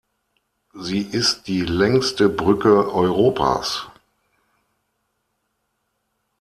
[0.73, 3.85] Sie ist die längste Brücke Europas.